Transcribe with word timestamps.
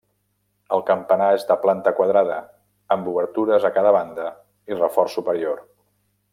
El 0.77 0.79
campanar 0.87 1.27
és 1.39 1.45
de 1.49 1.57
planta 1.65 1.93
quadrada 1.99 2.39
amb 2.97 3.11
obertures 3.13 3.69
a 3.69 3.73
cada 3.79 3.95
banda 3.99 4.27
i 4.73 4.81
reforç 4.83 5.21
superior. 5.21 5.65